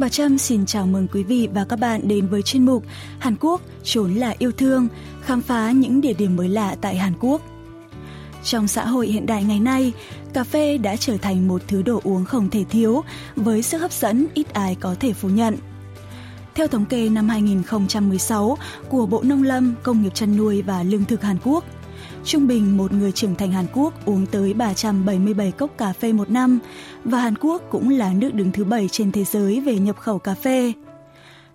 [0.00, 2.84] Bà Trâm xin chào mừng quý vị và các bạn đến với chuyên mục
[3.18, 4.88] Hàn Quốc trốn là yêu thương,
[5.22, 7.42] khám phá những địa điểm mới lạ tại Hàn Quốc.
[8.44, 9.92] Trong xã hội hiện đại ngày nay,
[10.32, 13.02] cà phê đã trở thành một thứ đồ uống không thể thiếu
[13.36, 15.56] với sức hấp dẫn ít ai có thể phủ nhận.
[16.54, 21.04] Theo thống kê năm 2016 của Bộ Nông lâm, Công nghiệp chăn nuôi và Lương
[21.04, 21.64] thực Hàn Quốc,
[22.24, 26.30] trung bình một người trưởng thành Hàn Quốc uống tới 377 cốc cà phê một
[26.30, 26.58] năm
[27.04, 30.18] và Hàn Quốc cũng là nước đứng thứ bảy trên thế giới về nhập khẩu
[30.18, 30.72] cà phê.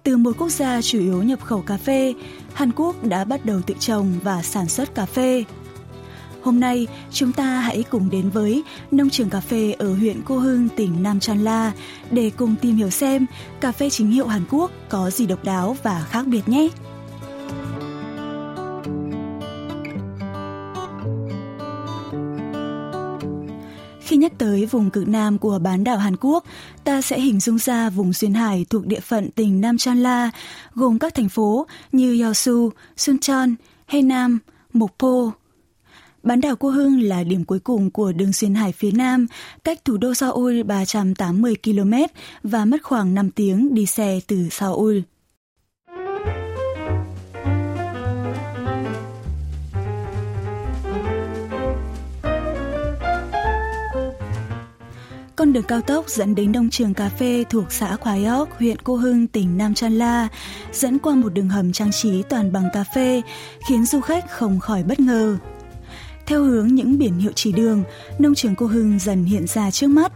[0.04, 2.14] Từ một quốc gia chủ yếu nhập khẩu cà phê,
[2.54, 5.44] Hàn Quốc đã bắt đầu tự trồng và sản xuất cà phê.
[6.44, 10.38] Hôm nay, chúng ta hãy cùng đến với nông trường cà phê ở huyện Cô
[10.38, 11.72] Hưng, tỉnh Nam Chan La
[12.12, 13.26] để cùng tìm hiểu xem
[13.62, 16.70] cà phê chính hiệu Hàn Quốc có gì độc đáo và khác biệt nhé.
[24.16, 26.46] Khi nhắc tới vùng cực Nam của bán đảo Hàn Quốc,
[26.84, 30.32] ta sẽ hình dung ra vùng duyên hải thuộc địa phận tỉnh Nam Chan La,
[30.74, 33.50] gồm các thành phố như Yeosu, Suncheon,
[33.86, 34.40] Haenam,
[34.74, 35.32] Mokpo.
[36.24, 39.28] Bán đảo Cô Hưng là điểm cuối cùng của đường xuyên hải phía Nam,
[39.64, 41.94] cách thủ đô Seoul 380 km
[42.44, 45.00] và mất khoảng 5 tiếng đi xe từ Seoul.
[55.36, 58.26] Con đường cao tốc dẫn đến nông trường cà phê thuộc xã Khoái
[58.60, 60.28] huyện Cô Hưng, tỉnh Nam Chan La,
[60.74, 63.22] dẫn qua một đường hầm trang trí toàn bằng cà phê,
[63.68, 65.38] khiến du khách không khỏi bất ngờ.
[66.26, 67.84] Theo hướng những biển hiệu chỉ đường,
[68.20, 70.12] nông trường Cô Hưng dần hiện ra trước mắt.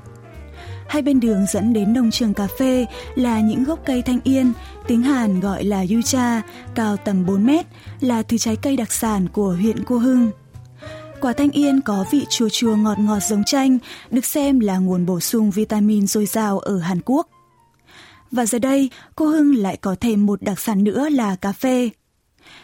[0.87, 4.53] Hai bên đường dẫn đến nông trường cà phê là những gốc cây thanh yên,
[4.87, 6.41] tiếng Hàn gọi là yucha,
[6.75, 7.65] cao tầm 4 mét,
[8.01, 10.31] là thứ trái cây đặc sản của huyện Cô Hưng.
[11.21, 13.77] Quả thanh yên có vị chua chua ngọt ngọt giống chanh,
[14.11, 17.29] được xem là nguồn bổ sung vitamin dồi dào ở Hàn Quốc.
[18.31, 21.89] Và giờ đây, cô Hưng lại có thêm một đặc sản nữa là cà phê.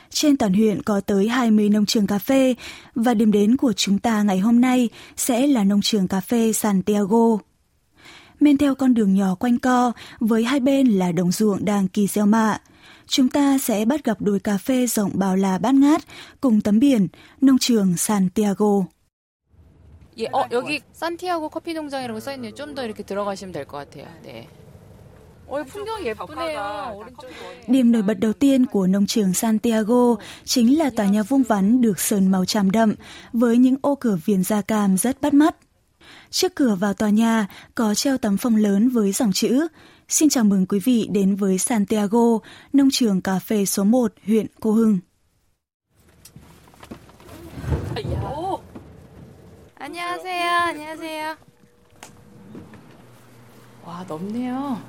[0.09, 2.55] Trên toàn huyện có tới 20 nông trường cà phê
[2.95, 6.53] và điểm đến của chúng ta ngày hôm nay sẽ là nông trường cà phê
[6.53, 7.37] Santiago.
[8.39, 12.07] Men theo con đường nhỏ quanh co với hai bên là đồng ruộng đang kỳ
[12.07, 12.57] gieo mạ
[13.06, 16.02] chúng ta sẽ bắt gặp đồi cà phê rộng bao la bát ngát
[16.40, 17.08] cùng tấm biển
[17.40, 18.86] nông trường Santiago.
[20.18, 22.52] 예, 어, 여기 산티아고 커피 농장이라고 써 있네요.
[22.54, 24.06] 좀 더 이렇게 들어가시면 될 것 같아요.
[24.22, 24.46] 네.
[25.46, 27.04] 어, 풍경 예쁘네요.
[27.66, 31.80] Điểm nổi bật đầu tiên của nông trường Santiago chính là tòa nhà vuông vắn
[31.80, 32.94] được sơn màu tràm đậm
[33.32, 35.56] với những ô cửa viền da cam rất bắt mắt.
[36.30, 39.68] Trước cửa vào tòa nhà có treo tấm phong lớn với dòng chữ
[40.08, 42.38] Xin chào mừng quý vị đến với Santiago,
[42.72, 44.98] nông trường cà phê số 1, huyện Cô Hưng.
[49.80, 50.50] 안녕하세요.
[50.68, 51.36] 안녕하세요.
[53.84, 54.80] 와, 넓네요.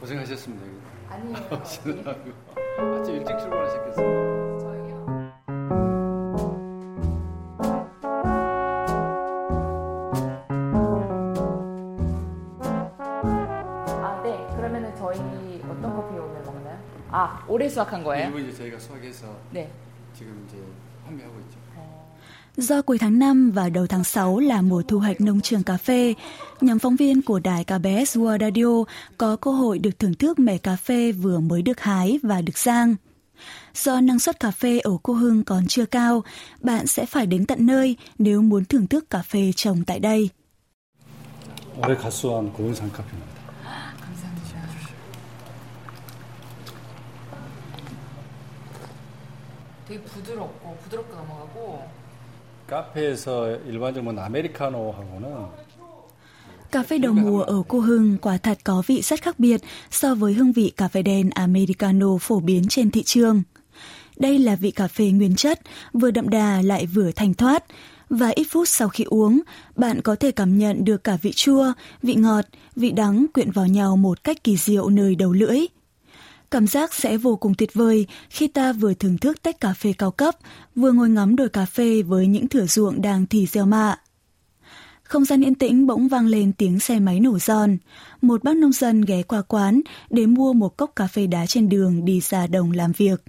[0.00, 0.64] 고생하셨습니다.
[1.10, 1.36] 아니에요.
[2.96, 4.29] 아침 일찍 출발하셨겠어요.
[17.10, 18.26] 아, 올해 수확한 거예요?
[18.26, 19.70] 일부 이제 저희가 수확해서 네.
[20.16, 20.58] 지금 이제
[21.04, 21.56] 판매하고 있죠.
[22.58, 25.76] Do cuối tháng 5 và đầu tháng 6 là mùa thu hoạch nông trường cà
[25.76, 26.14] phê,
[26.60, 28.84] nhóm phóng viên của đài KBS World Radio
[29.18, 32.58] có cơ hội được thưởng thức mẻ cà phê vừa mới được hái và được
[32.58, 32.94] rang.
[33.74, 36.24] Do năng suất cà phê ở Cô Hưng còn chưa cao,
[36.60, 40.30] bạn sẽ phải đến tận nơi nếu muốn thưởng thức cà phê trồng tại đây.
[41.76, 43.29] 올해 가수한 고운 산카페입니다.
[49.90, 51.88] 되게 부드럽고 부드럽게 넘어가고
[52.66, 55.66] 카페에서 일반적으로 아메리카노하고는
[56.70, 59.60] Cà phê đầu mùa ở Cô Hưng quả thật có vị rất khác biệt
[59.90, 63.42] so với hương vị cà phê đen Americano phổ biến trên thị trường.
[64.16, 65.60] Đây là vị cà phê nguyên chất,
[65.92, 67.64] vừa đậm đà lại vừa thanh thoát.
[68.10, 69.40] Và ít phút sau khi uống,
[69.76, 71.72] bạn có thể cảm nhận được cả vị chua,
[72.02, 72.44] vị ngọt,
[72.76, 75.58] vị đắng quyện vào nhau một cách kỳ diệu nơi đầu lưỡi.
[76.50, 79.92] Cảm giác sẽ vô cùng tuyệt vời khi ta vừa thưởng thức tách cà phê
[79.98, 80.34] cao cấp,
[80.74, 83.96] vừa ngồi ngắm đồi cà phê với những thửa ruộng đang thì gieo mạ.
[85.02, 87.78] Không gian yên tĩnh bỗng vang lên tiếng xe máy nổ giòn.
[88.22, 89.80] Một bác nông dân ghé qua quán
[90.10, 93.24] để mua một cốc cà phê đá trên đường đi ra đồng làm việc.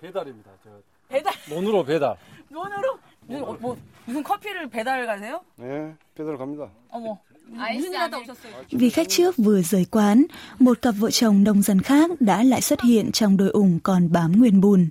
[0.00, 0.50] 배달입니다.
[0.62, 0.70] 저
[1.08, 1.34] 배달.
[1.50, 2.16] 논으로 배달.
[2.50, 2.98] 논으로?
[3.26, 3.76] 뭐, 뭐
[4.06, 5.42] 무슨 커피를 배달 가세요?
[5.56, 6.70] 네, 배달 갑니다.
[6.90, 7.18] 어머.
[8.71, 10.25] vì khách trước vừa rời quán,
[10.59, 14.11] một cặp vợ chồng nông dân khác đã lại xuất hiện trong đôi ủng còn
[14.11, 14.89] bám nguyên bùn.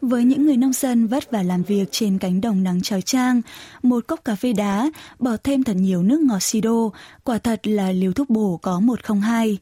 [0.00, 3.40] Với những người nông dân vất vả làm việc trên cánh đồng nắng trói trang,
[3.82, 6.90] một cốc cà phê đá, bỏ thêm thật nhiều nước ngọt siro,
[7.24, 9.58] quả thật là liều thuốc bổ có 102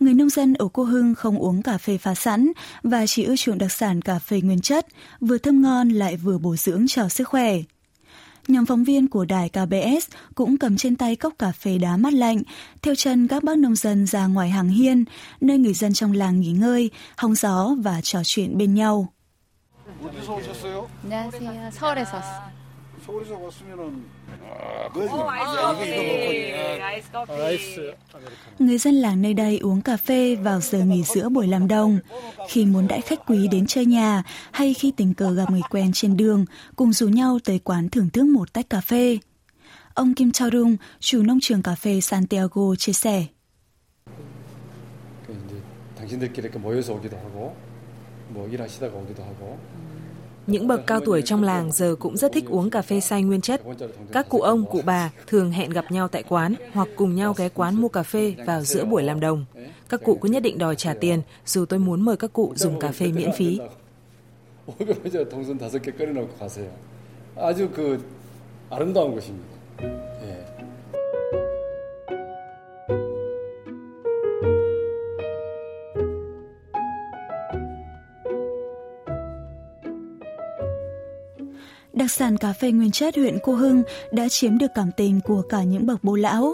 [0.00, 2.52] Người nông dân ở Cô Hưng không uống cà phê pha sẵn
[2.82, 4.86] và chỉ ưa chuộng đặc sản cà phê nguyên chất,
[5.20, 7.56] vừa thơm ngon lại vừa bổ dưỡng cho sức khỏe.
[8.48, 12.12] Nhóm phóng viên của đài KBS cũng cầm trên tay cốc cà phê đá mát
[12.12, 12.42] lạnh,
[12.82, 15.04] theo chân các bác nông dân ra ngoài hàng hiên,
[15.40, 19.08] nơi người dân trong làng nghỉ ngơi, hóng gió và trò chuyện bên nhau.
[20.02, 20.88] 어디서 오셨어요?
[21.04, 21.70] 안녕하세요.
[21.70, 22.57] 서울에서 왔어요.
[23.08, 24.04] 서울에서 왔으면은
[24.42, 25.12] 어, 아이스
[25.60, 25.92] 커피.
[26.82, 27.32] 아이스 커피.
[27.32, 28.56] 아이스 아메리카노.
[28.58, 31.98] Người dân làng nơi đây uống cà phê vào giờ nghỉ giữa buổi làm đồng.
[32.48, 34.22] Khi muốn đãi khách quý đến chơi nhà
[34.52, 36.44] hay khi tình cờ gặp người quen trên đường,
[36.76, 39.18] cùng rủ nhau tới quán thưởng thức một tách cà phê.
[39.94, 43.26] Ông Kim Chao Rung, chủ nông trường cà phê Santiago chia sẻ.
[45.26, 45.54] 그 이제
[45.96, 47.56] 당신들끼리 이렇게 모여서 오기도 하고
[48.28, 49.58] 뭐 일하시다가 오기도 하고
[50.48, 53.40] Những bậc cao tuổi trong làng giờ cũng rất thích uống cà phê xay nguyên
[53.40, 53.62] chất.
[54.12, 57.48] Các cụ ông, cụ bà thường hẹn gặp nhau tại quán hoặc cùng nhau ghé
[57.48, 59.44] quán mua cà phê vào giữa buổi làm đồng.
[59.88, 62.78] Các cụ cứ nhất định đòi trả tiền dù tôi muốn mời các cụ dùng
[62.78, 63.60] cà phê miễn phí.
[64.66, 66.70] 오늘 이제 동선 다섯 개 끓여놓고 가세요.
[67.36, 68.02] 아주 그
[68.70, 69.54] 아름다운 곳입니다.
[69.82, 70.47] 예.
[82.19, 85.63] Sản cà phê nguyên chất huyện Cô Hưng đã chiếm được cảm tình của cả
[85.63, 86.53] những bậc bố lão.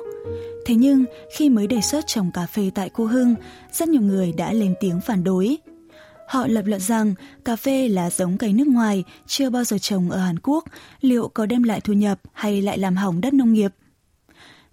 [0.66, 3.36] Thế nhưng, khi mới đề xuất trồng cà phê tại Cô Hưng,
[3.72, 5.58] rất nhiều người đã lên tiếng phản đối.
[6.28, 7.14] Họ lập luận rằng
[7.46, 10.64] cà phê là giống cây nước ngoài, chưa bao giờ trồng ở Hàn Quốc,
[11.02, 13.72] liệu có đem lại thu nhập hay lại làm hỏng đất nông nghiệp.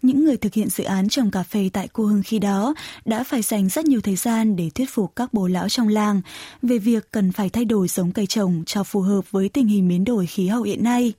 [0.03, 3.25] Những người thực hiện dự án trồng cà phê tại cô Hưng khi đó đã
[3.25, 6.21] phải dành rất nhiều thời gian để thuyết phục các bố lão trong làng
[6.63, 9.89] về việc cần phải thay đổi giống cây trồng cho phù hợp với tình hình
[9.89, 11.13] biến đổi khí hậu hiện nay.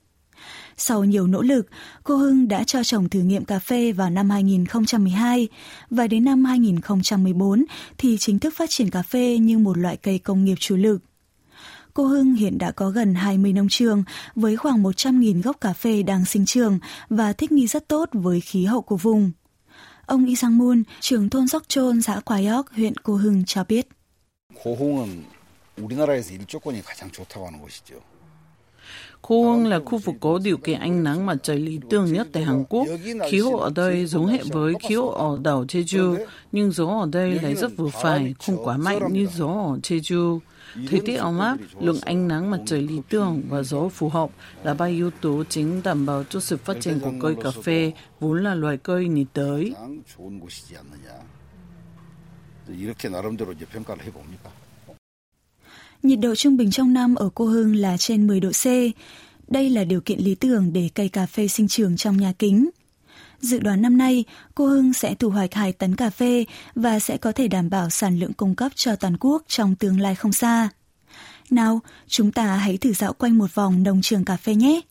[0.77, 1.67] Sau nhiều nỗ lực,
[2.03, 5.47] cô Hưng đã cho trồng thử nghiệm cà phê vào năm 2012
[5.89, 7.65] và đến năm 2014
[7.97, 10.99] thì chính thức phát triển cà phê như một loại cây công nghiệp chủ lực.
[11.94, 14.04] Cô Hưng hiện đã có gần 20 nông trường
[14.34, 18.40] với khoảng 100.000 gốc cà phê đang sinh trưởng và thích nghi rất tốt với
[18.40, 19.32] khí hậu của vùng.
[20.06, 23.88] Ông Y Sang Moon, trưởng thôn Sóc Trôn, xã Quài huyện Cô Hưng cho biết.
[24.54, 25.24] 고흥은
[25.76, 28.00] 우리나라에서 일조권이 가장 좋다고 하는 곳이죠.
[29.22, 32.28] Cô Hương là khu vực có điều kiện ánh nắng mặt trời lý tưởng nhất
[32.32, 32.86] tại Hàn Quốc.
[33.30, 36.16] Khí hậu ở đây giống hệ với khí hậu ở đảo Jeju,
[36.52, 40.38] nhưng gió ở đây lại rất vừa phải, không quá mạnh như gió ở Jeju.
[40.90, 44.30] Thời tiết ấm áp, lượng ánh nắng mặt trời lý tưởng và gió phù hợp
[44.64, 47.92] là ba yếu tố chính đảm bảo cho sự phát triển của cây cà phê,
[48.20, 49.74] vốn là loài cây nhiệt đới.
[49.74, 51.08] 가장 좋은 곳이지 않느냐.
[52.68, 54.50] 이렇게 나름대로 이제 평가를 해봅니다.
[56.03, 58.65] Nhiệt độ trung bình trong năm ở Cô Hưng là trên 10 độ C.
[59.47, 62.69] Đây là điều kiện lý tưởng để cây cà phê sinh trưởng trong nhà kính.
[63.39, 64.23] Dự đoán năm nay,
[64.55, 66.45] cô Hưng sẽ thu hoạch 2 tấn cà phê
[66.75, 69.99] và sẽ có thể đảm bảo sản lượng cung cấp cho toàn quốc trong tương
[69.99, 70.69] lai không xa.
[71.49, 74.81] Nào, chúng ta hãy thử dạo quanh một vòng nông trường cà phê nhé!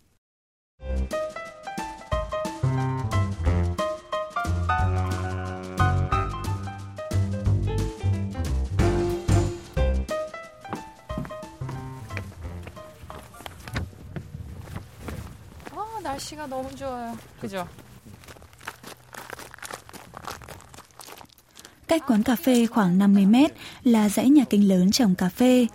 [16.11, 17.17] 날씨가 너무 좋아요.
[17.41, 17.67] 그죠?
[21.87, 23.51] Cách quán cà phê khoảng 50 mét
[23.83, 25.67] là dãy nhà kinh lớn trồng cà phê.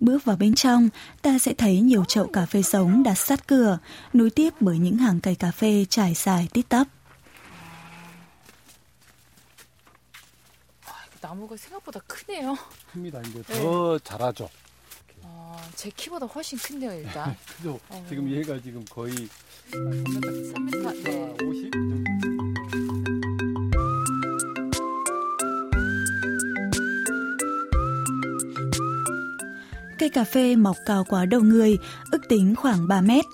[0.00, 0.88] Bước vào bên trong,
[1.22, 3.78] ta sẽ thấy nhiều chậu cà phê sống đặt sát cửa,
[4.12, 6.86] nối tiếp bởi những hàng cây cà phê trải dài tít tắp.
[10.86, 12.56] 아, 나무가 생각보다 크네요.
[12.92, 13.20] 큽니다.
[13.22, 14.48] 이제 더 자라죠.
[15.76, 17.36] 어, 제 키보다 훨씬 큰데요, 일단.
[17.58, 17.78] 그죠?
[18.08, 19.12] 지금 얘가 지금 거의
[19.70, 21.04] 3m 3m.
[21.04, 21.36] 네.
[21.38, 22.02] 50 정도.
[29.98, 31.78] Cây cà phê mọc cao quá đầu người,
[32.10, 33.24] ước tính khoảng 3 mét.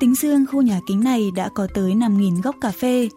[0.00, 3.08] Tính riêng khu nhà kính này đã có tới 5.000 gốc cà phê.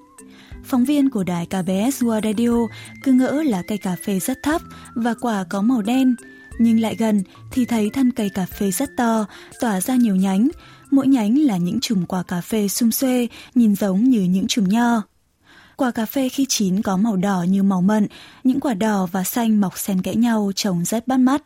[0.63, 2.67] Phóng viên của đài KBS World Radio
[3.03, 4.61] cứ ngỡ là cây cà phê rất thấp
[4.95, 6.15] và quả có màu đen,
[6.59, 9.25] nhưng lại gần thì thấy thân cây cà phê rất to,
[9.59, 10.49] tỏa ra nhiều nhánh.
[10.91, 14.65] Mỗi nhánh là những chùm quả cà phê sum xuê, nhìn giống như những chùm
[14.67, 15.01] nho.
[15.75, 18.07] Quả cà phê khi chín có màu đỏ như màu mận,
[18.43, 21.41] những quả đỏ và xanh mọc xen kẽ nhau trông rất bắt mắt.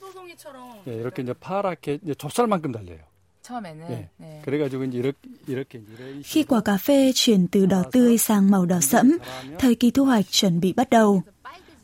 [0.00, 2.98] 포도송이처럼 예, 이렇게 이제 파랗게 이제 좁쌀만큼 달려요.
[3.42, 3.86] 처음에는.
[3.90, 4.08] 예.
[4.16, 4.42] 네.
[4.44, 8.50] 그래가지고 이제 이렇게 이렇게 이제 이런 Khi quả cà phê chuyển từ đỏ tươi sang
[8.50, 9.16] màu đỏ sẫm,
[9.58, 11.22] thời kỳ thu hoạch chuẩn bị bắt đầu.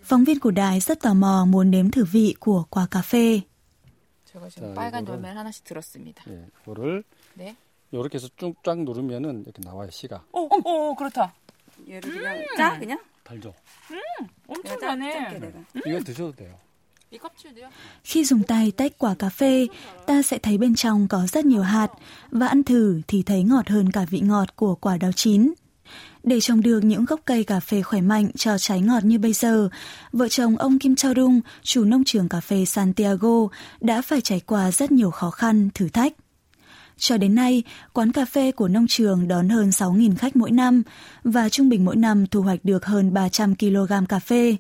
[0.06, 3.40] Phóng viên của đài rất tò mò muốn nếm thử vị của quả cà phê.
[4.32, 6.24] 제가 지금 빨간 열매 하나씩 들었습니다.
[6.28, 7.04] 예, 이거를
[7.36, 7.54] 네.
[7.92, 10.24] 이렇게 해서 쭉쫙 누르면은 이렇게 나와요 시가.
[10.32, 11.34] 오, 오, 오 그렇다.
[11.88, 12.98] 얘를 그냥 짜 그냥?
[13.24, 13.54] 달죠.
[14.48, 15.12] 엄청 짜, 짜네.
[15.12, 15.58] 짧게 내가.
[15.86, 16.54] 이거 드셔도 돼요.
[17.12, 17.68] 이 껍질도요?
[18.04, 19.66] Khi dùng tay tách quả cà phê,
[20.06, 21.90] ta sẽ thấy bên trong có rất nhiều hạt
[22.30, 25.52] và ăn thử thì thấy ngọt hơn cả vị ngọt của quả đào chín.
[26.27, 29.33] Để trồng được những gốc cây cà phê khỏe mạnh cho trái ngọt như bây
[29.33, 29.69] giờ,
[30.11, 33.47] vợ chồng ông Kim Chao Dung, chủ nông trường cà phê Santiago,
[33.81, 36.13] đã phải trải qua rất nhiều khó khăn, thử thách.
[36.97, 40.83] Cho đến nay, quán cà phê của nông trường đón hơn 6.000 khách mỗi năm
[41.23, 44.55] và trung bình mỗi năm thu hoạch được hơn 300 kg cà phê.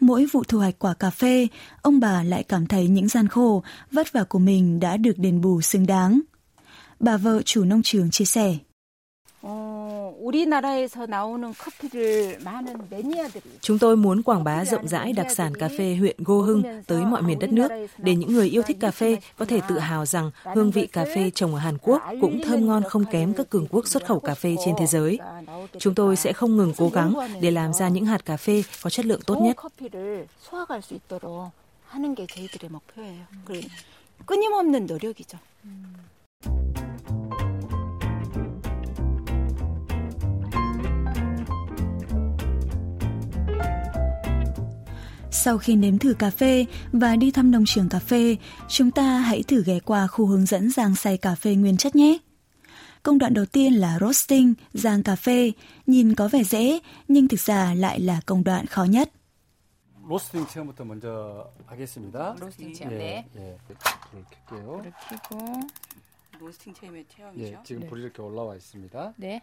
[0.00, 1.48] Mỗi vụ thu hoạch quả cà phê,
[1.82, 5.40] ông bà lại cảm thấy những gian khổ, vất vả của mình đã được đền
[5.40, 6.20] bù xứng đáng.
[7.00, 8.56] Bà vợ chủ nông trường chia sẻ.
[9.42, 9.73] Ừ
[13.61, 17.05] Chúng tôi muốn quảng bá rộng rãi đặc sản cà phê huyện Gô Hưng tới
[17.05, 20.05] mọi miền đất nước để những người yêu thích cà phê có thể tự hào
[20.05, 23.49] rằng hương vị cà phê trồng ở Hàn Quốc cũng thơm ngon không kém các
[23.49, 25.19] cường quốc xuất khẩu cà phê trên thế giới.
[25.77, 28.89] Chúng tôi sẽ không ngừng cố gắng để làm ra những hạt cà phê có
[28.89, 29.55] chất lượng tốt nhất.
[29.55, 31.51] 커피를 수확할 수 있도록
[31.91, 33.25] 하는 게 저희들의 목표예요.
[33.45, 33.61] 그
[34.25, 35.37] 끊임없는 노력이죠.
[45.33, 48.37] Sau khi nếm thử cà phê và đi thăm nông trường cà phê,
[48.67, 51.95] chúng ta hãy thử ghé qua khu hướng dẫn rang xay cà phê nguyên chất
[51.95, 52.17] nhé.
[53.03, 55.51] Công đoạn đầu tiên là roasting, rang cà phê,
[55.87, 59.11] nhìn có vẻ dễ nhưng thực ra lại là công đoạn khó nhất.
[60.09, 62.35] 로스팅 체험부터 먼저 하겠습니다.
[62.39, 62.93] 로스팅 체험.
[62.93, 63.25] 예, 네.
[63.35, 64.81] 예, 불을 켤게요.
[64.81, 65.59] 불을 켜고
[66.39, 67.61] 로스팅 체험의 예, 체험이죠.
[67.63, 67.87] 지금 네.
[67.89, 69.13] 불이 이렇게 올라와 있습니다.
[69.17, 69.41] 네.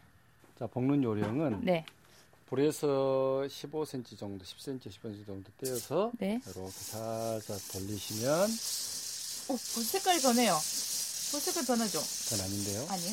[0.58, 1.84] 자, 볶는 요령은 네.
[2.51, 6.41] 불에서 15cm 정도, 10cm, 15cm 정도 떼어서 네.
[6.45, 8.49] 이렇게 살짝 돌리시면
[9.47, 10.59] 오, 벌 색깔이 변해요.
[11.31, 12.03] 벌 색깔 변하죠?
[12.27, 12.85] 전 아닌데요.
[12.89, 13.11] 아니요.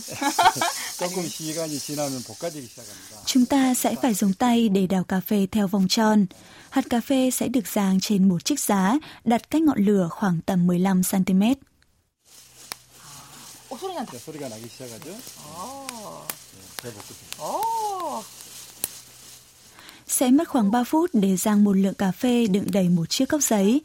[0.99, 3.23] 조금 시간이 지나면 볶아지기 시작합니다.
[3.27, 6.27] Chúng ta sẽ phải dùng tay để đào cà phê theo vòng tròn.
[6.71, 10.41] Hạt cà phê sẽ được rang trên một chiếc giá đặt cách ngọn lửa khoảng
[10.47, 11.43] tầm 15 cm.
[13.71, 14.13] 오, 소리 난다.
[14.13, 15.11] 자, 소리가 나기 시작하죠.
[15.13, 16.27] 오.
[16.83, 17.47] 잘 볶으세요.
[17.47, 17.88] 오.
[20.08, 23.26] Sẽ mất khoảng 3 phút để rang một lượng cà phê đựng đầy một chiếc
[23.26, 23.82] cốc giấy.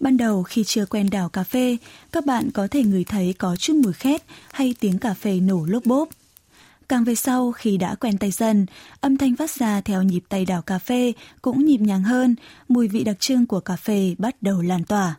[0.00, 1.76] Ban đầu khi chưa quen đào cà phê,
[2.12, 4.22] các bạn có thể ngửi thấy có chút mùi khét
[4.52, 6.08] hay tiếng cà phê nổ lốp bốp.
[6.88, 8.66] Càng về sau khi đã quen tay dần,
[9.00, 12.34] âm thanh phát ra theo nhịp tay đào cà phê cũng nhịp nhàng hơn,
[12.68, 15.14] mùi vị đặc trưng của cà phê bắt đầu lan tỏa.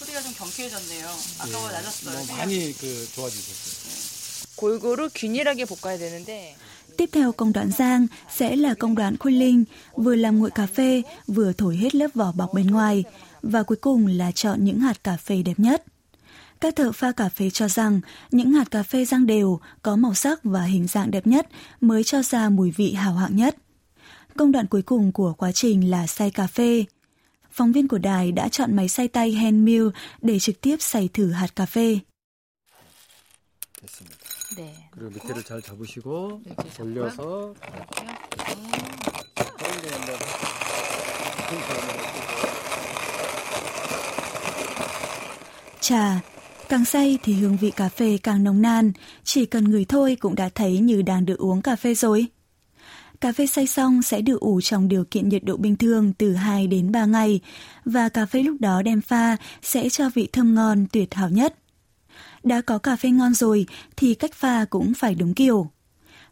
[0.00, 1.06] 소리가 좀 경쾌해졌네요.
[1.40, 2.14] 아까보다 낮았어요.
[2.14, 4.10] 너무 많이 그 좋아지셨어요.
[4.56, 6.56] 골고루 균일하게 볶아야 되는데
[6.97, 9.63] Tiếp theo công đoạn rang sẽ là công đoạn khuôn linh,
[9.95, 13.03] vừa làm nguội cà phê, vừa thổi hết lớp vỏ bọc bên ngoài,
[13.41, 15.83] và cuối cùng là chọn những hạt cà phê đẹp nhất.
[16.61, 20.13] Các thợ pha cà phê cho rằng những hạt cà phê rang đều, có màu
[20.13, 21.47] sắc và hình dạng đẹp nhất
[21.81, 23.55] mới cho ra mùi vị hào hạng nhất.
[24.37, 26.85] Công đoạn cuối cùng của quá trình là xay cà phê.
[27.51, 29.87] Phóng viên của đài đã chọn máy xay tay handmill
[30.21, 31.99] để trực tiếp xay thử hạt cà phê.
[34.44, 34.56] 됐습니다.
[34.56, 34.88] 네.
[34.90, 37.02] 그리고 밑에를 잘 잡으시고 이렇게 잡고요.
[37.02, 37.54] 올려서
[39.58, 40.18] 다른 데 한번
[45.80, 46.20] Chà,
[46.68, 48.92] càng xay thì hương vị cà phê càng nồng nàn,
[49.24, 52.26] chỉ cần ngửi thôi cũng đã thấy như đang được uống cà phê rồi.
[53.20, 56.34] Cà phê xay xong sẽ được ủ trong điều kiện nhiệt độ bình thường từ
[56.34, 57.40] 2 đến 3 ngày
[57.84, 61.54] và cà phê lúc đó đem pha sẽ cho vị thơm ngon tuyệt hảo nhất.
[62.44, 63.66] Đã có cà phê ngon rồi
[63.96, 65.70] thì cách pha cũng phải đúng kiểu.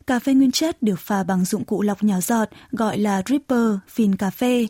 [0.06, 3.74] Cà phê nguyên chất được pha bằng dụng cụ lọc nhỏ giọt gọi là dripper,
[3.88, 4.66] phin cà phê.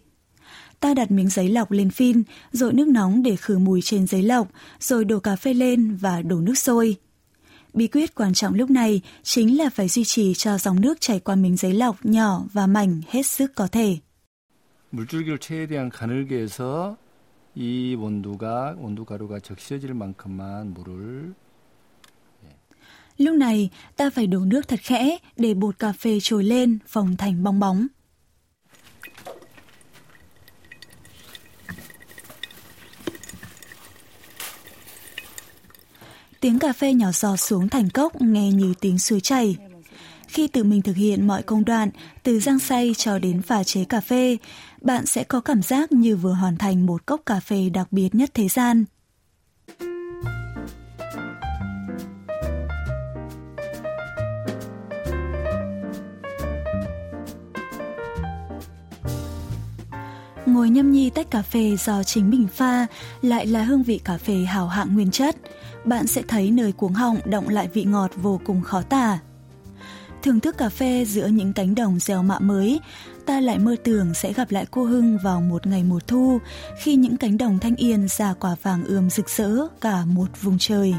[0.81, 4.23] Ta đặt miếng giấy lọc lên phin, rồi nước nóng để khử mùi trên giấy
[4.23, 4.49] lọc,
[4.81, 6.97] rồi đổ cà phê lên và đổ nước sôi.
[7.75, 11.21] Bí quyết quan trọng lúc này chính là phải duy trì cho dòng nước chảy
[11.21, 13.99] qua miếng giấy lọc nhỏ và mảnh hết sức có thể.
[14.91, 16.97] 물줄기를 최대한 가늘게 해서
[17.55, 21.35] 이 온도가 온도 가루가 적셔질 만큼만 물을
[23.19, 27.17] Lúc này, ta phải đổ nước thật khẽ để bột cà phê trồi lên, phồng
[27.17, 27.87] thành bong bóng.
[36.41, 39.57] Tiếng cà phê nhỏ giọt xuống thành cốc nghe như tiếng suối chảy.
[40.34, 41.90] Khi tự mình thực hiện mọi công đoạn,
[42.24, 44.38] từ rang xay cho đến pha chế cà phê,
[44.82, 48.16] bạn sẽ có cảm giác như vừa hoàn thành một cốc cà phê đặc biệt
[48.16, 48.86] nhất thế gian.
[60.46, 62.88] Ngồi nhâm nhi tách cà phê do chính mình pha
[63.22, 65.36] lại là hương vị cà phê hào hạng nguyên chất.
[65.86, 69.20] Bạn sẽ thấy nơi cuống họng động lại vị ngọt vô cùng khó tả.
[70.24, 72.80] Thưởng thức cà phê giữa những cánh đồng gieo mạ mới,
[73.26, 76.40] ta lại mơ tưởng sẽ gặp lại cô Hưng vào một ngày mùa thu
[76.78, 79.52] khi những cánh đồng thanh yên ra quả vàng ươm rực rỡ
[79.82, 80.94] cả một vùng trời.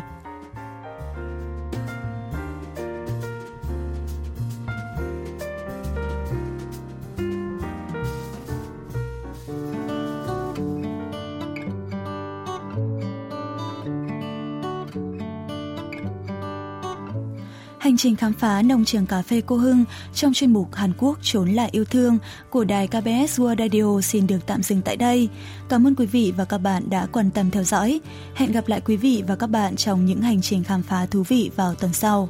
[17.84, 21.18] Hành trình khám phá nông trường cà phê Cô Hưng trong chuyên mục Hàn Quốc
[21.22, 22.18] trốn lại yêu thương
[22.50, 25.28] của đài KBS World Radio xin được tạm dừng tại đây.
[25.68, 28.00] Cảm ơn quý vị và các bạn đã quan tâm theo dõi.
[28.34, 31.22] Hẹn gặp lại quý vị và các bạn trong những hành trình khám phá thú
[31.28, 32.28] vị vào tuần sau.